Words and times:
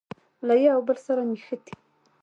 له 0.47 0.53
یوه 0.63 0.73
او 0.75 0.81
بل 0.87 0.97
سره 1.07 1.21
نښتي. 1.29 1.73